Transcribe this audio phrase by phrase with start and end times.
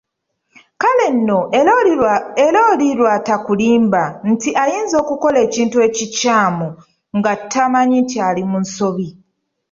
[0.81, 1.39] Kale nno
[2.45, 6.67] era oli lw'atakulimba nti ayinza okukola ekintu ekikyamu
[7.17, 9.07] nga tamanyi nti ali mu nsobi.